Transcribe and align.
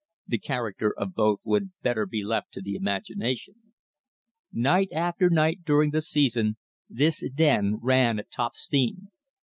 The 0.25 0.39
character 0.39 0.91
of 0.97 1.13
both 1.13 1.41
would 1.43 1.73
better 1.83 2.07
be 2.07 2.23
left 2.23 2.53
to 2.53 2.61
the 2.63 2.73
imagination. 2.73 3.73
Night 4.51 4.89
after 4.91 5.29
night 5.29 5.59
during 5.63 5.91
the 5.91 6.01
season, 6.01 6.57
this 6.89 7.23
den 7.35 7.77
ran 7.79 8.17
at 8.17 8.31
top 8.31 8.55
steam. 8.55 9.09